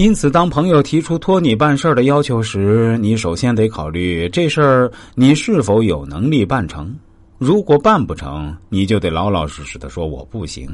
[0.00, 6.96] 因此，当朋友提出托你办事的要求时，你首先得考虑这事儿你是否有能力办成。
[7.36, 10.66] 如果办不成，你就得老老实实的说我不行。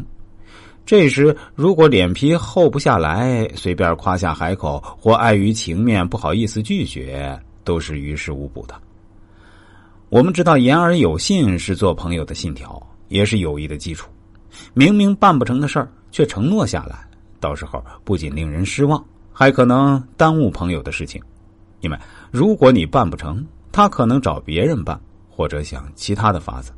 [0.84, 8.76] 这时，如果脸皮厚不下来，随便夸下海口，或碍于情面不好意思拒绝，都是于事无补的。
[10.08, 14.08] 我们知道，言而有信是做朋友的信条，也是友谊的基础。
[14.72, 16.96] 明明办不成的事儿，却承诺下来，
[17.40, 19.04] 到时候不仅令人失望。
[19.38, 21.20] 还可能耽误朋友的事情，
[21.80, 21.98] 因为
[22.30, 26.72] 如果你办不成，他可能找别人办，或者想其他的法子。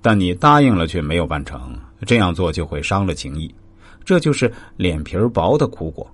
[0.00, 3.54] 但你答应了却没有办成，这样做就会伤了情谊，
[4.02, 6.10] 这就是脸皮薄的苦果。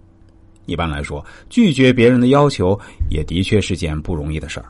[0.64, 2.76] 一般来说，拒绝别人的要求
[3.08, 4.66] 也的确是件不容易的事儿。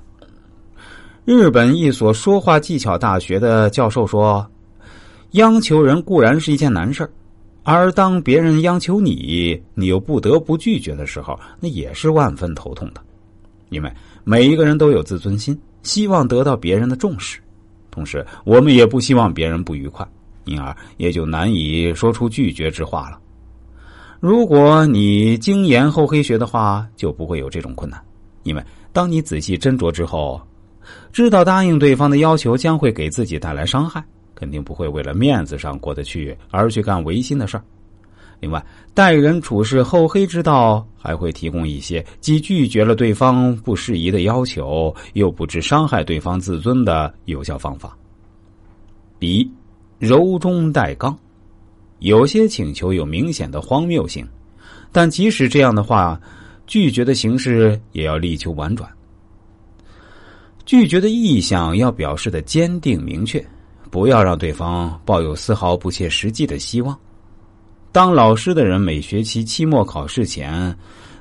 [1.25, 4.47] 日本一所说话技巧大学的教授说
[5.33, 7.11] ：“央求人固然是一件难事儿。”
[7.69, 13.01] 而当别人央求你，你又不得不拒绝的时候，那也是万分头痛的。
[13.71, 17.41] 因为每一个人都有自尊心，希望得到别人的重视，
[17.91, 20.07] 同时我们也不希望别人不愉快，
[20.45, 23.19] 因而也就难以说出拒绝之话了。
[24.21, 28.01] 如果你精研厚黑学的话，就不会有这种困难。
[28.45, 30.41] 因为当你仔细斟酌之后，
[31.13, 34.05] 知道答应对方的要求将会给自己带来伤害。
[34.37, 37.65] 肯定不会为了面子上过得去而去干违心的事儿。
[38.39, 47.97] 另外，待人处事厚黑之道还会提供一些既拒绝了对方不适宜的要求，又不致伤害对方自尊的有效方法。
[49.19, 49.51] 比
[49.99, 51.19] 柔中带刚，
[52.01, 54.29] 有些请求有明显的荒谬性，
[54.93, 56.21] 但即使这样的话，
[56.67, 58.87] 拒绝的形式也要力求婉转。
[60.67, 63.43] 拒绝的意向要表示的坚定明确。
[63.97, 66.95] 不要让对方抱有丝毫不切实际的希望。
[67.93, 70.77] 当老师的人每学期期末考试前，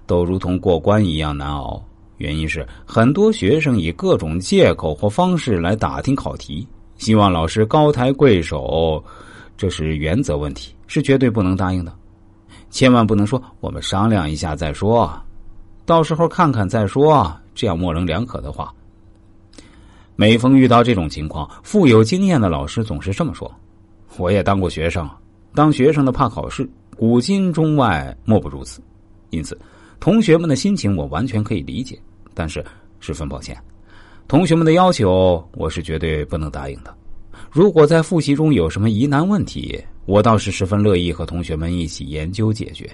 [0.05, 1.81] 都如同过关一样难熬。
[2.17, 6.67] 原因是很多学生以各种借口或方式来打听考题，
[6.97, 9.01] 希望老师高抬贵手，
[9.55, 11.93] 这是原则问题，是绝对不能答应的。
[12.71, 15.09] 千万不能说“我们商量一下再说”，
[15.87, 18.73] 到时候看看再说，这样模棱两可的话。
[20.17, 23.53] 每逢遇到这种情况，富有经验的老师总是这么说
[24.17, 25.09] ：“我也当过学生，
[25.53, 28.81] 当学生的怕考试，古今中外莫不如此。
[29.31, 29.59] 因此，
[29.99, 31.99] 同学们的心情我完全可以理解。
[32.33, 32.63] 但是
[33.01, 33.57] 十分抱歉，
[34.25, 36.95] 同学们的要求我是绝对不能答应的。
[37.51, 42.89] 如果在复习中有什么疑难问题，我倒是十分乐意和同学们一起研究解决。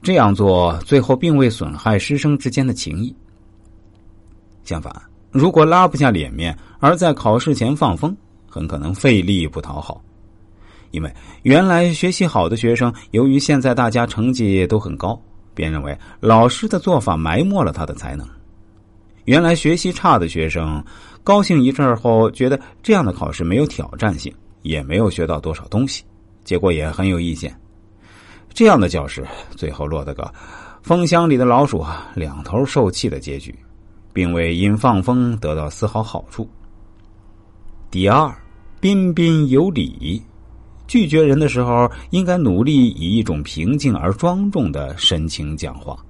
[0.00, 3.12] 这样做最后并未损害师生之间的情谊，
[4.62, 4.94] 相反。”
[5.30, 8.16] 如果拉不下脸面，而在考试前放风，
[8.48, 10.02] 很可能费力不讨好。
[10.92, 15.20] 因为原来学习好的学生，由于现在大家成绩都很高，
[15.52, 18.26] 便认为老师的做法埋没了他的才能。
[19.24, 20.82] 原来学习差的学生，
[21.24, 24.32] 高兴一阵后，觉得这样的考试没有挑战性，
[24.62, 26.04] 也没有学到多少东西，
[26.44, 27.54] 结果也很有意见。
[28.54, 30.32] 这样的教师，最后落得个
[30.82, 31.84] 风箱里的老鼠，
[32.14, 33.54] 两头受气的结局。
[34.16, 36.48] 并未因放风得到丝毫好处。
[37.90, 38.34] 第二，
[38.80, 40.22] 彬彬有礼，
[40.86, 46.02] 拒绝人的时候，应该努力以一种平静而庄重的神情讲话。